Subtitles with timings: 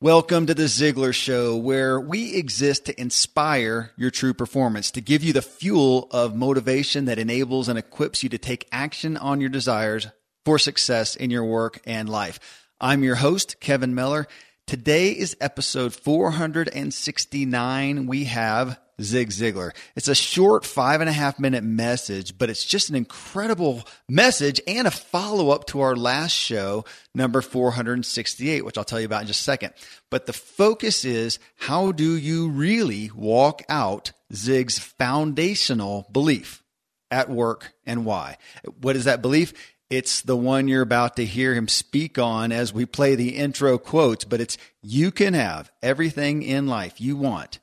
[0.00, 5.24] Welcome to the Ziglar Show, where we exist to inspire your true performance, to give
[5.24, 9.50] you the fuel of motivation that enables and equips you to take action on your
[9.50, 10.06] desires
[10.44, 12.38] for success in your work and life.
[12.80, 14.28] I'm your host, Kevin Miller.
[14.68, 18.06] Today is episode 469.
[18.06, 19.74] We have Zig Ziglar.
[19.96, 24.60] It's a short five and a half minute message, but it's just an incredible message
[24.66, 26.84] and a follow up to our last show,
[27.14, 29.72] number 468, which I'll tell you about in just a second.
[30.10, 36.62] But the focus is how do you really walk out Zig's foundational belief
[37.10, 38.36] at work and why?
[38.82, 39.54] What is that belief?
[39.90, 43.78] It's the one you're about to hear him speak on as we play the intro
[43.78, 47.58] quotes, but it's you can have everything in life you want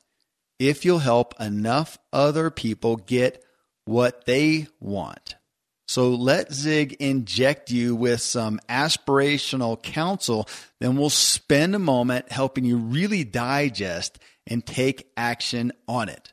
[0.58, 3.44] if you'll help enough other people get
[3.84, 5.36] what they want.
[5.88, 10.48] So let Zig inject you with some aspirational counsel.
[10.80, 14.18] Then we'll spend a moment helping you really digest
[14.48, 16.32] and take action on it.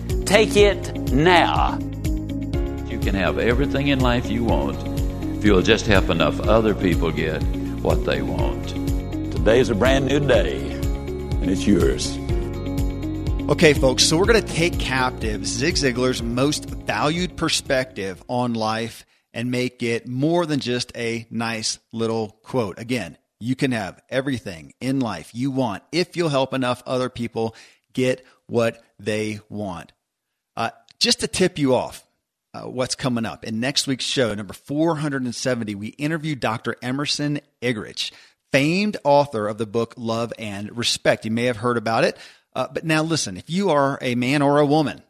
[0.31, 1.77] Take it now.
[2.87, 4.77] You can have everything in life you want
[5.37, 7.43] if you'll just help enough other people get
[7.81, 8.69] what they want.
[9.33, 12.17] Today's a brand new day, and it's yours.
[13.51, 19.05] Okay, folks, so we're going to take captive Zig Ziglar's most valued perspective on life
[19.33, 22.79] and make it more than just a nice little quote.
[22.79, 27.53] Again, you can have everything in life you want if you'll help enough other people
[27.91, 29.91] get what they want.
[30.55, 32.05] Uh, just to tip you off,
[32.53, 36.75] uh, what's coming up in next week's show, number 470, we interview Dr.
[36.81, 38.11] Emerson Eggerichs,
[38.51, 41.25] famed author of the book Love and Respect.
[41.25, 42.17] You may have heard about it.
[42.53, 45.01] Uh, but now listen, if you are a man or a woman,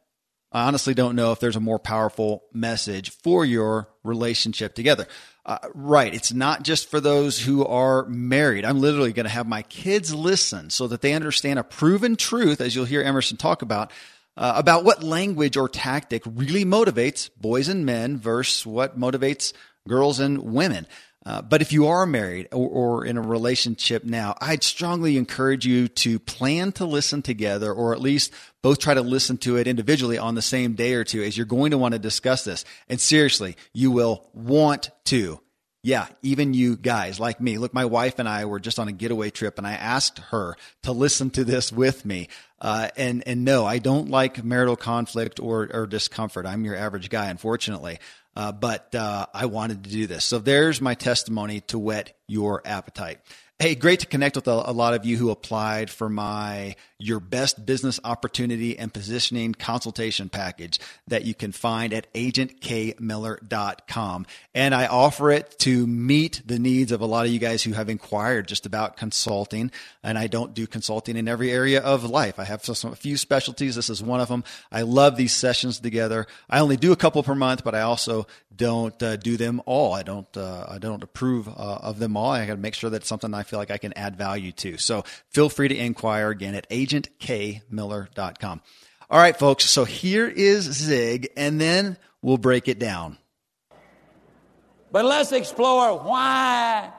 [0.52, 5.08] I honestly don't know if there's a more powerful message for your relationship together.
[5.46, 6.14] Uh, right.
[6.14, 8.66] It's not just for those who are married.
[8.66, 12.62] I'm literally going to have my kids listen so that they understand a proven truth,
[12.62, 13.92] as you'll hear Emerson talk about,
[14.38, 19.54] uh, about what language or tactic really motivates boys and men versus what motivates
[19.88, 20.88] girls and women.
[21.24, 25.68] Uh, but if you are married or, or, in a relationship now, I'd strongly encourage
[25.68, 28.34] you to plan to listen together or at least
[28.64, 31.46] both try to listen to it individually on the same day or two as you're
[31.46, 32.66] going to want to discuss this.
[32.90, 35.40] And seriously, you will want to.
[35.84, 37.58] Yeah, even you guys like me.
[37.58, 40.56] Look, my wife and I were just on a getaway trip and I asked her
[40.84, 42.28] to listen to this with me.
[42.60, 46.46] Uh, and and no, I don't like marital conflict or or discomfort.
[46.46, 47.98] I'm your average guy, unfortunately.
[48.36, 50.24] Uh, but uh, I wanted to do this.
[50.24, 53.20] So there's my testimony to whet your appetite.
[53.60, 57.20] Hey, great to connect with a, a, lot of you who applied for my Your
[57.20, 64.26] Best Business Opportunity and Positioning consultation package that you can find at agentkmiller.com.
[64.54, 67.72] And I offer it to meet the needs of a lot of you guys who
[67.74, 69.72] have inquired just about consulting.
[70.04, 72.40] And I don't do consulting in every area of life.
[72.40, 73.76] I have some, a few specialties.
[73.76, 74.44] This is one of them.
[74.72, 76.28] I love these sessions together.
[76.50, 79.94] I only do a couple per month, but I also don't uh, do them all.
[79.94, 82.32] I don't, uh, I don't approve uh, of them all.
[82.32, 84.52] I got to make sure that it's something I feel like I can add value
[84.54, 84.78] to.
[84.78, 86.91] So feel free to inquire again at agentkmiller.com.
[89.10, 89.66] All right, folks.
[89.66, 93.18] So here is Zig, and then we'll break it down.
[94.92, 96.92] But let's explore why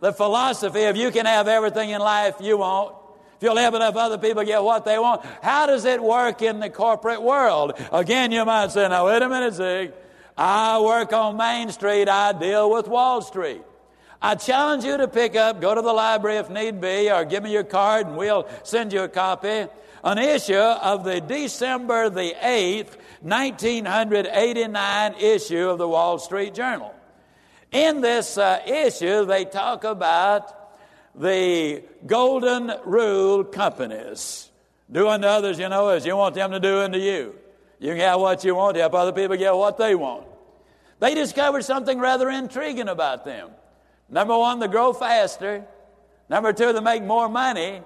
[0.00, 2.96] the philosophy of you can have everything in life you want.
[3.36, 6.60] If you'll help enough other people get what they want, how does it work in
[6.60, 7.72] the corporate world?
[7.92, 9.92] Again, you might say, now wait a minute, Zig.
[10.36, 13.62] I work on Main Street, I deal with Wall Street.
[14.22, 17.42] I challenge you to pick up, go to the library if need be, or give
[17.42, 19.66] me your card and we'll send you a copy.
[20.04, 26.94] An issue of the December the 8th, 1989 issue of the Wall Street Journal.
[27.72, 30.74] In this uh, issue, they talk about
[31.14, 34.50] the golden rule companies.
[34.90, 37.36] Do unto others, you know, as you want them to do unto you.
[37.78, 40.26] You can have what you want, help other people get what they want.
[40.98, 43.50] They discovered something rather intriguing about them.
[44.10, 45.64] Number one, they grow faster.
[46.28, 47.80] Number two, they make more money.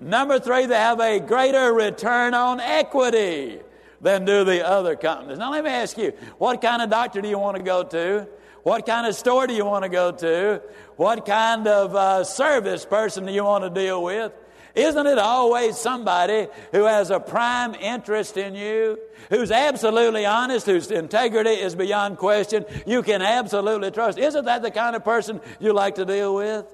[0.00, 3.60] Number three, they have a greater return on equity
[4.00, 5.38] than do the other companies.
[5.38, 8.28] Now, let me ask you, what kind of doctor do you want to go to?
[8.62, 10.62] What kind of store do you want to go to?
[10.96, 14.32] What kind of uh, service person do you want to deal with?
[14.74, 18.98] Isn't it always somebody who has a prime interest in you,
[19.30, 24.18] who's absolutely honest, whose integrity is beyond question, you can absolutely trust?
[24.18, 26.66] Isn't that the kind of person you like to deal with?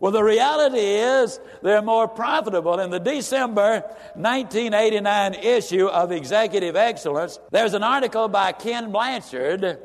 [0.00, 2.78] Well, the reality is they're more profitable.
[2.78, 3.80] In the December
[4.14, 9.80] 1989 issue of Executive Excellence, there's an article by Ken Blanchard.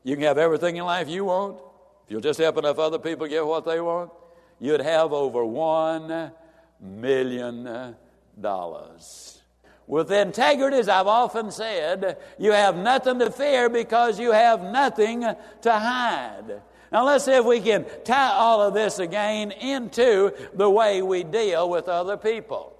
[0.03, 1.57] You can have everything in life you want.
[2.05, 4.11] If you'll just help enough other people get what they want,
[4.59, 6.31] you'd have over one
[6.79, 7.95] million
[8.39, 9.41] dollars.
[9.87, 15.21] With integrity, as I've often said, you have nothing to fear because you have nothing
[15.21, 16.61] to hide.
[16.91, 21.23] Now let's see if we can tie all of this again into the way we
[21.23, 22.75] deal with other people.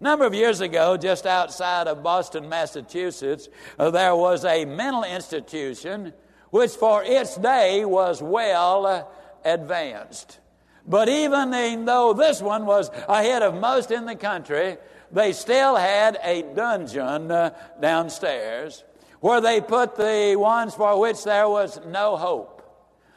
[0.00, 5.04] A number of years ago, just outside of Boston, Massachusetts, uh, there was a mental
[5.04, 6.12] institution
[6.50, 9.04] which for its day was well uh,
[9.44, 10.40] advanced.
[10.86, 11.50] But even
[11.86, 14.76] though this one was ahead of most in the country,
[15.10, 18.84] they still had a dungeon uh, downstairs
[19.20, 22.53] where they put the ones for which there was no hope.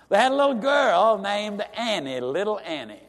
[0.09, 3.01] They had a little girl named Annie, little Annie.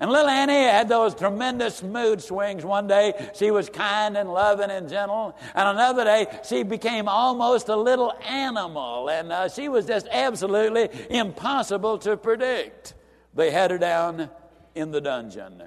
[0.00, 2.64] And little Annie had those tremendous mood swings.
[2.64, 7.68] One day she was kind and loving and gentle, and another day she became almost
[7.68, 12.94] a little animal, and uh, she was just absolutely impossible to predict.
[13.34, 14.28] They had her down
[14.74, 15.62] in the dungeon.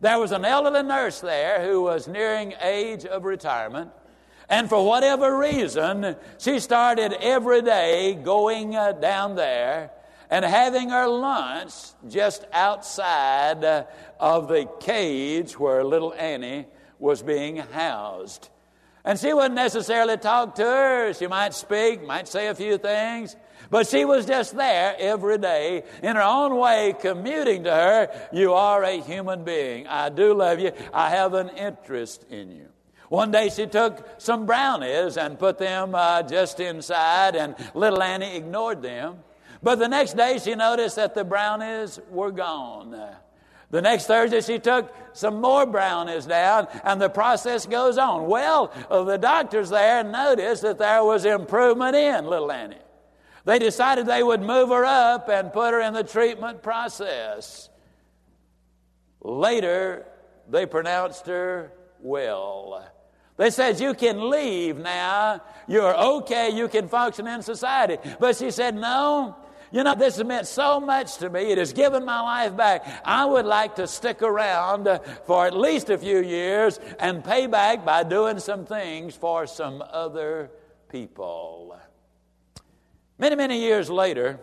[0.00, 3.90] There was an elderly nurse there who was nearing age of retirement.
[4.48, 9.90] And for whatever reason, she started every day going uh, down there
[10.32, 11.74] and having her lunch
[12.08, 13.86] just outside
[14.18, 16.64] of the cage where little Annie
[16.98, 18.48] was being housed.
[19.04, 21.12] And she wouldn't necessarily talk to her.
[21.12, 23.36] She might speak, might say a few things,
[23.68, 28.54] but she was just there every day in her own way, commuting to her, You
[28.54, 29.86] are a human being.
[29.86, 30.72] I do love you.
[30.94, 32.68] I have an interest in you.
[33.10, 38.34] One day she took some brownies and put them uh, just inside, and little Annie
[38.34, 39.18] ignored them.
[39.62, 43.16] But the next day she noticed that the brownies were gone.
[43.72, 48.26] The next Thursday, she took some more brownies down, and the process goes on.
[48.26, 52.76] Well, uh, the doctors there noticed that there was improvement in little Annie.
[53.46, 57.70] They decided they would move her up and put her in the treatment process.
[59.22, 60.06] Later,
[60.50, 62.86] they pronounced her well.
[63.38, 65.40] They said, You can leave now.
[65.66, 66.50] You're okay.
[66.50, 67.96] You can function in society.
[68.20, 69.36] But she said, No,
[69.72, 71.50] you know, this has meant so much to me.
[71.50, 72.86] It has given my life back.
[73.04, 77.84] I would like to stick around for at least a few years and pay back
[77.84, 80.50] by doing some things for some other
[80.90, 81.78] people.
[83.18, 84.38] Many, many years later,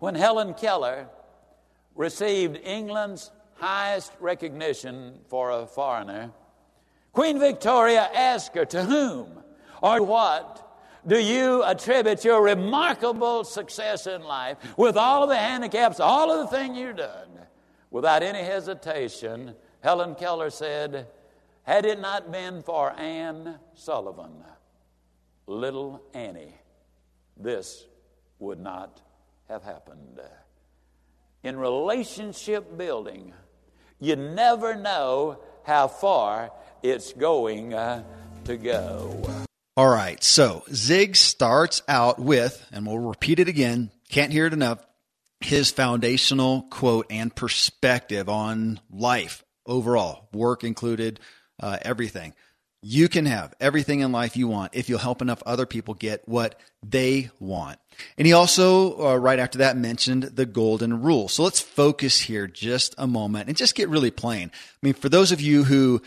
[0.00, 1.08] when Helen Keller
[1.94, 6.32] received England's highest recognition for a foreigner,
[7.12, 9.28] Queen Victoria asked her, To whom
[9.80, 10.65] or what
[11.06, 16.50] do you attribute your remarkable success in life with all of the handicaps, all of
[16.50, 17.28] the things you've done?
[17.90, 21.06] Without any hesitation, Helen Keller said,
[21.62, 24.42] Had it not been for Anne Sullivan,
[25.46, 26.54] little Annie,
[27.36, 27.86] this
[28.38, 29.00] would not
[29.48, 30.20] have happened.
[31.42, 33.32] In relationship building,
[34.00, 36.50] you never know how far
[36.82, 38.02] it's going uh,
[38.44, 39.45] to go.
[39.76, 40.22] All right.
[40.24, 44.78] So Zig starts out with, and we'll repeat it again, can't hear it enough,
[45.40, 51.20] his foundational quote and perspective on life overall, work included,
[51.60, 52.32] uh, everything.
[52.80, 56.26] You can have everything in life you want if you'll help enough other people get
[56.26, 57.78] what they want.
[58.16, 61.28] And he also, uh, right after that, mentioned the golden rule.
[61.28, 64.50] So let's focus here just a moment and just get really plain.
[64.54, 66.00] I mean, for those of you who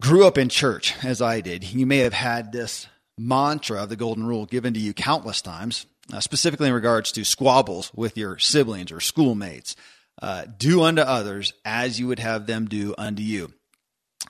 [0.00, 2.88] grew up in church, as I did, you may have had this
[3.18, 7.24] mantra of the golden rule given to you countless times, uh, specifically in regards to
[7.24, 9.76] squabbles with your siblings or schoolmates.
[10.20, 13.52] Uh, do unto others as you would have them do unto you.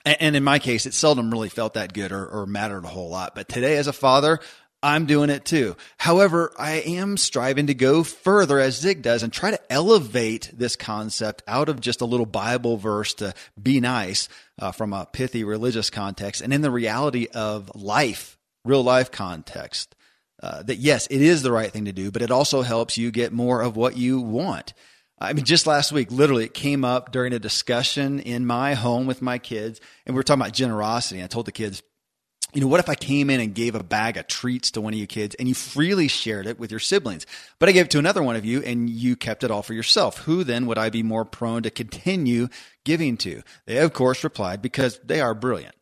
[0.05, 2.89] And, and in my case, it seldom really felt that good or, or mattered a
[2.89, 3.35] whole lot.
[3.35, 4.39] But today, as a father,
[4.83, 5.77] I'm doing it too.
[5.97, 10.75] However, I am striving to go further as Zig does and try to elevate this
[10.75, 14.27] concept out of just a little Bible verse to be nice
[14.59, 19.95] uh, from a pithy religious context and in the reality of life, real life context.
[20.41, 23.11] Uh, that yes, it is the right thing to do, but it also helps you
[23.11, 24.73] get more of what you want.
[25.19, 29.05] I mean, just last week, literally, it came up during a discussion in my home
[29.05, 31.23] with my kids, and we were talking about generosity.
[31.23, 31.81] I told the kids,
[32.53, 34.93] you know, what if I came in and gave a bag of treats to one
[34.93, 37.25] of you kids and you freely shared it with your siblings,
[37.57, 39.73] but I gave it to another one of you and you kept it all for
[39.73, 40.19] yourself?
[40.19, 42.49] Who then would I be more prone to continue
[42.83, 43.41] giving to?
[43.65, 45.75] They, of course, replied, because they are brilliant,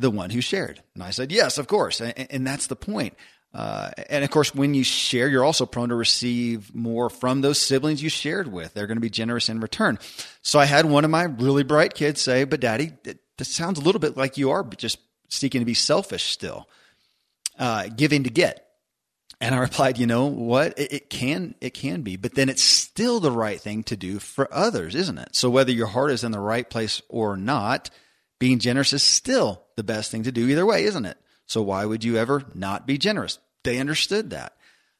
[0.00, 0.82] the one who shared.
[0.94, 2.00] And I said, yes, of course.
[2.00, 3.14] And, and that's the point.
[3.52, 7.58] Uh, and of course, when you share, you're also prone to receive more from those
[7.58, 8.74] siblings you shared with.
[8.74, 9.98] They're going to be generous in return.
[10.42, 12.92] So I had one of my really bright kids say, but daddy,
[13.38, 16.68] this sounds a little bit like you are just seeking to be selfish still,
[17.58, 18.66] uh, giving to get.
[19.40, 20.78] And I replied, you know what?
[20.78, 24.18] It, it, can, it can be, but then it's still the right thing to do
[24.18, 25.34] for others, isn't it?
[25.34, 27.90] So whether your heart is in the right place or not,
[28.40, 31.18] being generous is still the best thing to do either way, isn't it?
[31.46, 33.38] So why would you ever not be generous?
[33.62, 34.56] They understood that.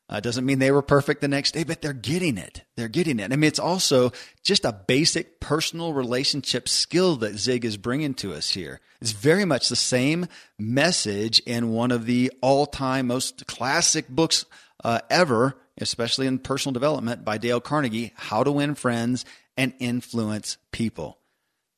[0.09, 2.65] Uh, doesn't mean they were perfect the next day, but they're getting it.
[2.77, 3.33] They're getting it.
[3.33, 4.11] I mean, it's also
[4.43, 8.81] just a basic personal relationship skill that Zig is bringing to us here.
[9.01, 10.27] It's very much the same
[10.59, 14.45] message in one of the all time most classic books
[14.83, 19.25] uh, ever, especially in personal development by Dale Carnegie How to Win Friends
[19.57, 21.20] and Influence People.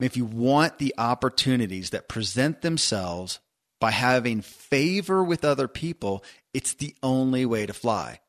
[0.01, 3.39] If you want the opportunities that present themselves
[3.81, 8.21] by having favor with other people, it's the only way to fly.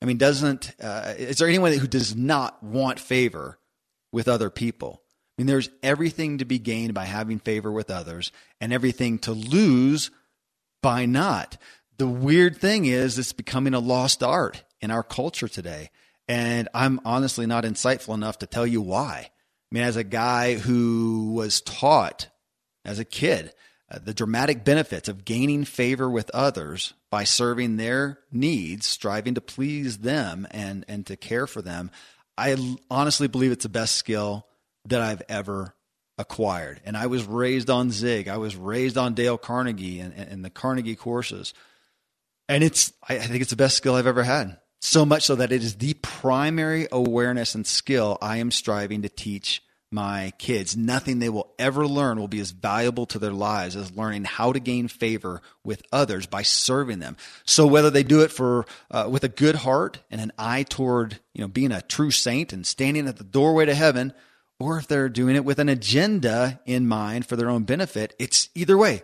[0.00, 3.58] I mean, doesn't uh, is there anyone who does not want favor
[4.12, 5.02] with other people?
[5.36, 9.32] I mean, there's everything to be gained by having favor with others, and everything to
[9.32, 10.10] lose
[10.82, 11.58] by not.
[11.98, 15.90] The weird thing is, it's becoming a lost art in our culture today,
[16.28, 19.30] and I'm honestly not insightful enough to tell you why.
[19.70, 22.28] I mean, as a guy who was taught
[22.84, 23.52] as a kid
[23.90, 29.40] uh, the dramatic benefits of gaining favor with others by serving their needs, striving to
[29.40, 31.90] please them and, and to care for them,
[32.36, 32.56] I
[32.90, 34.46] honestly believe it's the best skill
[34.86, 35.74] that I've ever
[36.18, 36.80] acquired.
[36.84, 38.28] And I was raised on Zig.
[38.28, 41.54] I was raised on Dale Carnegie and, and the Carnegie courses.
[42.48, 44.58] And it's, I think it's the best skill I've ever had.
[44.80, 49.08] So much so that it is the primary awareness and skill I am striving to
[49.08, 50.76] teach my kids.
[50.76, 54.52] Nothing they will ever learn will be as valuable to their lives as learning how
[54.52, 57.16] to gain favor with others by serving them.
[57.44, 61.18] So whether they do it for uh, with a good heart and an eye toward
[61.32, 64.12] you know being a true saint and standing at the doorway to heaven,
[64.58, 68.48] or if they're doing it with an agenda in mind for their own benefit, it's
[68.54, 69.02] either way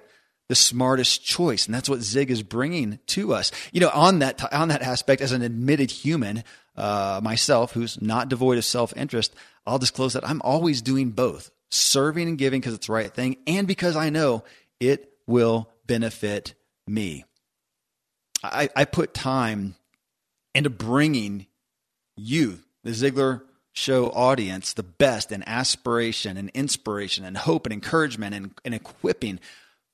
[0.52, 4.52] the smartest choice and that's what zig is bringing to us you know on that
[4.52, 6.44] on that aspect as an admitted human
[6.76, 9.34] uh, myself who's not devoid of self-interest
[9.66, 13.36] I'll disclose that I'm always doing both serving and giving because it's the right thing
[13.46, 14.44] and because I know
[14.80, 16.54] it will benefit
[16.86, 17.24] me.
[18.42, 19.76] I, I put time
[20.54, 21.46] into bringing
[22.16, 23.42] you, the Ziglar
[23.72, 29.40] Show audience, the best in aspiration and inspiration and hope and encouragement and, and equipping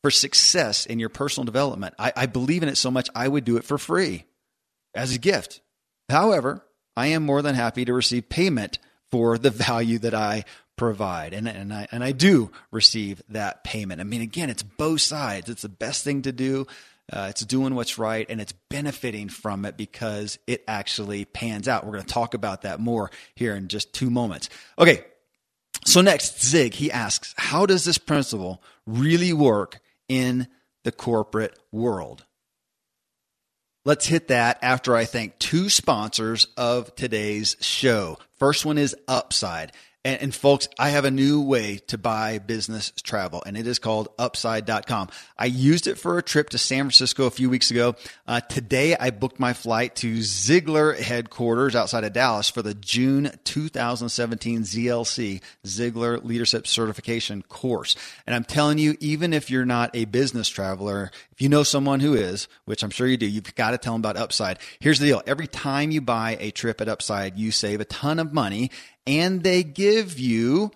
[0.03, 1.95] for success in your personal development.
[1.99, 4.25] I, I believe in it so much, I would do it for free
[4.95, 5.61] as a gift.
[6.09, 6.65] However,
[6.97, 8.79] I am more than happy to receive payment
[9.11, 10.45] for the value that I
[10.77, 11.35] provide.
[11.35, 14.01] And, and I, and I do receive that payment.
[14.01, 15.51] I mean, again, it's both sides.
[15.51, 16.67] It's the best thing to do.
[17.11, 21.85] Uh, it's doing what's right and it's benefiting from it because it actually pans out.
[21.85, 24.51] We're going to talk about that more here in just two moments.
[24.79, 25.05] Okay.
[25.87, 30.49] So next, Zig, he asks, how does this principle really work in
[30.85, 32.25] the corporate world?
[33.85, 38.19] Let's hit that after I thank two sponsors of today's show.
[38.39, 39.73] First one is Upside.
[40.09, 43.79] And, and, folks, I have a new way to buy business travel, and it is
[43.79, 45.11] called upside.com.
[45.37, 47.95] I used it for a trip to San Francisco a few weeks ago.
[48.27, 53.33] Uh, today, I booked my flight to Ziglar headquarters outside of Dallas for the June
[53.45, 57.95] 2017 ZLC, Ziglar Leadership Certification course.
[58.27, 62.01] And I'm telling you, even if you're not a business traveler, if you know someone
[62.01, 64.59] who is, which I'm sure you do, you've got to tell them about Upside.
[64.81, 65.23] Here's the deal.
[65.27, 68.71] Every time you buy a trip at Upside, you save a ton of money
[69.09, 70.71] and they give you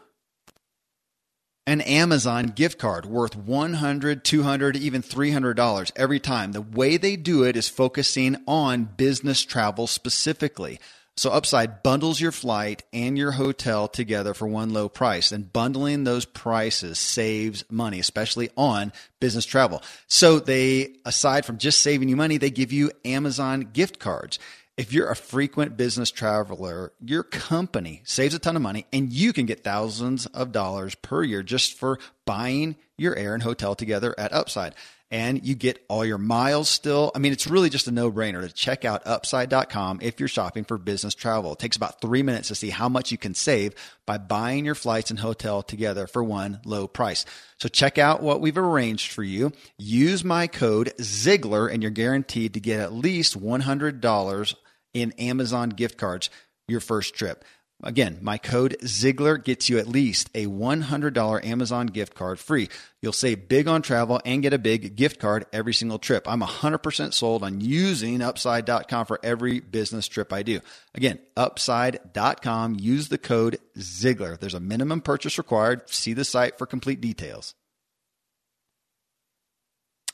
[1.66, 6.52] an Amazon gift card worth $100, $200, even $300 every time.
[6.52, 10.80] The way they do it is focusing on business travel specifically.
[11.18, 15.30] So Upside bundles your flight and your hotel together for one low price.
[15.30, 19.82] And bundling those prices saves money, especially on business travel.
[20.06, 24.38] So they, aside from just saving you money, they give you Amazon gift cards.
[24.78, 29.34] If you're a frequent business traveler, your company saves a ton of money and you
[29.34, 34.14] can get thousands of dollars per year just for buying your air and hotel together
[34.16, 34.74] at Upside.
[35.12, 37.12] And you get all your miles still.
[37.14, 40.64] I mean, it's really just a no brainer to check out upside.com if you're shopping
[40.64, 41.52] for business travel.
[41.52, 43.75] It takes about three minutes to see how much you can save
[44.07, 47.26] by buying your flights and hotel together for one low price.
[47.59, 49.52] So check out what we've arranged for you.
[49.76, 54.54] Use my code Ziglar and you're guaranteed to get at least $100
[54.95, 56.31] in Amazon gift cards
[56.69, 57.45] your first trip.
[57.82, 62.68] Again, my code Ziglar gets you at least a $100 Amazon gift card free.
[63.00, 66.28] You'll save big on travel and get a big gift card every single trip.
[66.28, 70.60] I'm 100% sold on using upside.com for every business trip I do.
[70.94, 74.38] Again, upside.com, use the code Ziglar.
[74.38, 75.90] There's a minimum purchase required.
[75.90, 77.54] See the site for complete details.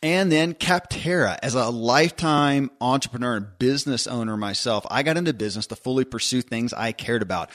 [0.02, 5.66] And then Capterra, as a lifetime entrepreneur and business owner myself, I got into business
[5.68, 7.50] to fully pursue things I cared about.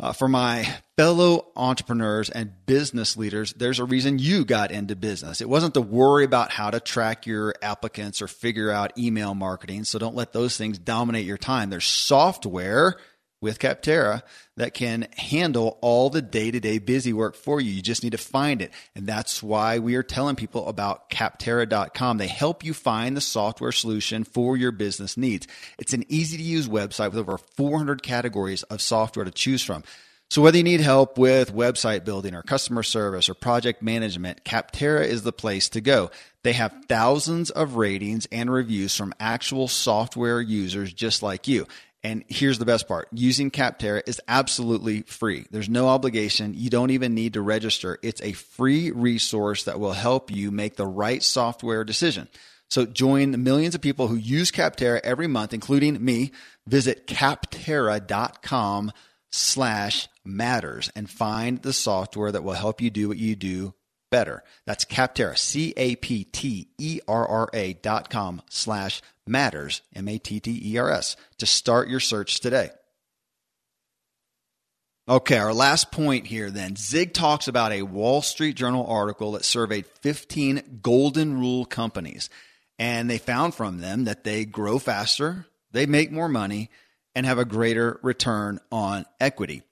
[0.00, 0.64] Uh, for my
[0.96, 5.40] fellow entrepreneurs and business leaders, there's a reason you got into business.
[5.40, 9.82] It wasn't to worry about how to track your applicants or figure out email marketing.
[9.84, 11.70] So don't let those things dominate your time.
[11.70, 12.96] There's software
[13.40, 14.22] with Capterra
[14.56, 17.70] that can handle all the day to day busy work for you.
[17.70, 18.72] You just need to find it.
[18.94, 22.18] And that's why we are telling people about Capterra.com.
[22.18, 25.46] They help you find the software solution for your business needs.
[25.78, 29.84] It's an easy to use website with over 400 categories of software to choose from.
[30.30, 35.06] So whether you need help with website building or customer service or project management, Capterra
[35.06, 36.10] is the place to go.
[36.42, 41.66] They have thousands of ratings and reviews from actual software users just like you.
[42.08, 45.44] And here's the best part using Capterra is absolutely free.
[45.50, 46.54] There's no obligation.
[46.56, 47.98] You don't even need to register.
[48.02, 52.28] It's a free resource that will help you make the right software decision.
[52.70, 56.32] So join the millions of people who use Capterra every month, including me.
[56.66, 58.92] Visit capterra.com
[59.30, 63.74] slash matters and find the software that will help you do what you do
[64.10, 64.42] better.
[64.64, 65.82] That's Capterra, C-A-P-T-E-R-R-A
[67.74, 72.70] dot com slash matters, M-A-T-T-E-R-S, to start your search today.
[75.08, 76.76] Okay, our last point here then.
[76.76, 82.28] Zig talks about a Wall Street Journal article that surveyed 15 golden rule companies.
[82.78, 86.70] And they found from them that they grow faster, they make more money,
[87.14, 89.62] and have a greater return on equity.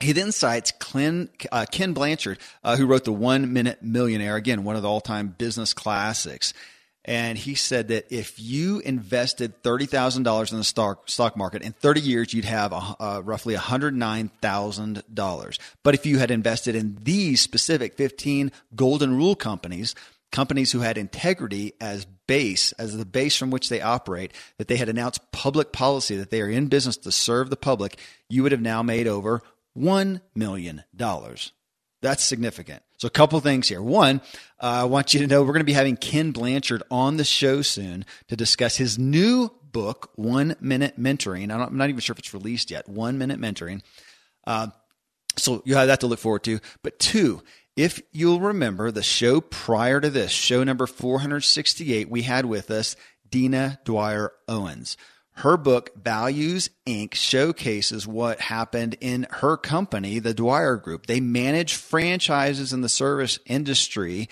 [0.00, 4.64] He then cites Ken, uh, Ken Blanchard, uh, who wrote The One Minute Millionaire, again,
[4.64, 6.52] one of the all time business classics.
[7.06, 12.00] And he said that if you invested $30,000 in the stock, stock market in 30
[12.00, 15.58] years, you'd have a, roughly $109,000.
[15.84, 19.94] But if you had invested in these specific 15 golden rule companies,
[20.32, 24.76] companies who had integrity as base, as the base from which they operate, that they
[24.76, 28.50] had announced public policy that they are in business to serve the public, you would
[28.50, 29.42] have now made over
[29.78, 30.82] $1 million.
[32.02, 32.82] That's significant.
[32.98, 33.82] So, a couple things here.
[33.82, 34.20] One,
[34.60, 37.24] uh, I want you to know we're going to be having Ken Blanchard on the
[37.24, 41.50] show soon to discuss his new book, One Minute Mentoring.
[41.50, 42.88] I'm not even sure if it's released yet.
[42.88, 43.82] One Minute Mentoring.
[44.46, 44.68] Uh,
[45.36, 46.60] so, you have that to look forward to.
[46.82, 47.42] But two,
[47.76, 52.96] if you'll remember the show prior to this, show number 468, we had with us
[53.28, 54.96] Dina Dwyer Owens.
[55.36, 61.06] Her book, Values Inc., showcases what happened in her company, the Dwyer Group.
[61.06, 64.30] They manage franchises in the service industry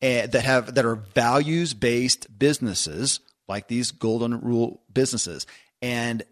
[0.00, 5.44] uh, that have that are values based businesses, like these Golden Rule businesses,
[5.82, 6.22] and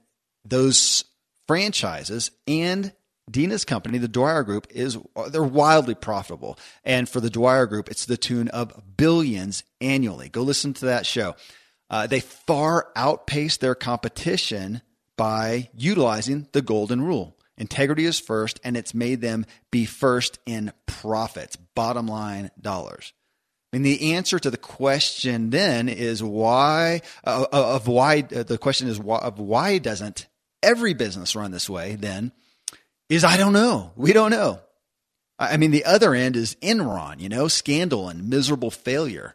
[0.45, 1.05] those
[1.49, 2.93] franchises and
[3.29, 4.99] Dina's company, the Dwyer Group, is
[5.31, 10.29] they're wildly profitable, and for the Dwyer Group, it's the tune of billions annually.
[10.29, 11.35] Go listen to that show.
[11.93, 14.81] Uh, they far outpace their competition
[15.19, 17.37] by utilizing the golden rule.
[17.59, 23.13] Integrity is first, and it's made them be first in profits, bottom line dollars.
[23.73, 28.43] I mean, the answer to the question then is why uh, uh of why uh,
[28.43, 30.27] the question is why, of why doesn't
[30.63, 31.97] every business run this way?
[31.97, 32.33] Then
[33.09, 33.93] is I don't know.
[33.97, 34.61] We don't know.
[35.39, 39.35] I mean, the other end is Enron, you know, scandal and miserable failure.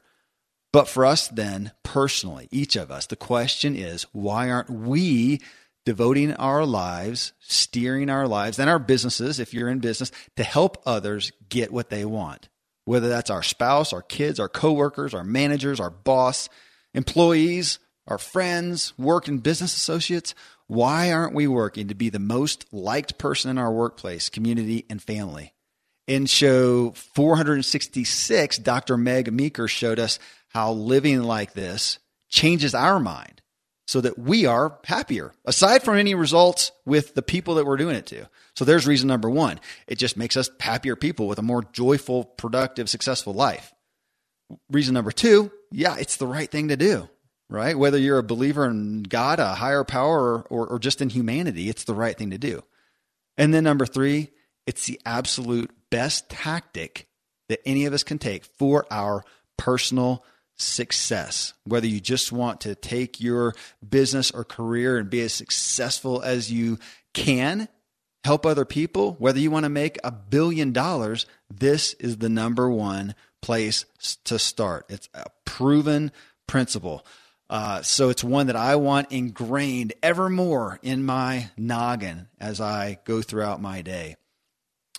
[0.74, 5.40] But for us, then, personally, each of us, the question is why aren't we
[5.88, 10.78] devoting our lives, steering our lives and our businesses, if you're in business, to help
[10.86, 12.50] others get what they want.
[12.84, 16.50] Whether that's our spouse, our kids, our coworkers, our managers, our boss,
[16.94, 20.36] employees, our friends, work and business associates,
[20.68, 25.02] why aren't we working to be the most liked person in our workplace, community, and
[25.02, 25.54] family?
[26.06, 28.98] In show 466, Dr.
[28.98, 30.20] Meg Meeker showed us
[30.58, 33.44] how living like this changes our mind
[33.86, 37.96] so that we are happier, aside from any results with the people that we're doing
[37.96, 38.28] it to.
[38.56, 39.60] So there's reason number one.
[39.86, 43.72] It just makes us happier people with a more joyful, productive, successful life.
[44.72, 47.08] Reason number two, yeah, it's the right thing to do
[47.50, 47.80] right?
[47.80, 51.70] Whether you're a believer in God, a higher power, or, or, or, just in humanity,
[51.70, 52.62] it's the right thing to do.
[53.38, 54.32] And then number three,
[54.66, 57.08] it's the absolute best tactic
[57.48, 59.24] that any of us can take for our
[59.56, 60.26] personal
[60.58, 61.54] success.
[61.64, 63.54] Whether you just want to take your
[63.88, 66.80] business or career and be as successful as you
[67.14, 67.68] can,
[68.24, 72.70] help other people, whether you want to make a billion dollars, this is the number
[72.70, 73.86] one place
[74.26, 74.86] to start.
[74.90, 76.12] It's a proven
[76.48, 77.06] principle.
[77.50, 83.00] Uh, so it's one that I want ingrained ever more in my noggin as I
[83.06, 84.18] go throughout my day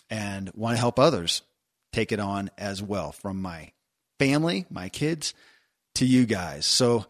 [0.09, 1.43] and want to help others
[1.93, 3.73] take it on as well from my
[4.19, 5.35] family, my kids,
[5.97, 6.67] to you guys.
[6.67, 7.07] So,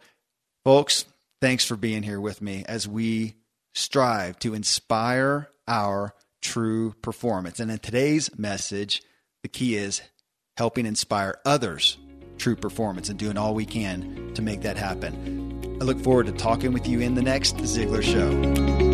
[0.63, 1.05] folks,
[1.41, 3.35] thanks for being here with me as we
[3.73, 7.59] strive to inspire our true performance.
[7.59, 9.03] And in today's message,
[9.43, 10.01] the key is
[10.57, 11.97] helping inspire others
[12.37, 15.77] true performance and doing all we can to make that happen.
[15.81, 18.88] I look forward to talking with you in the next Ziglar Show.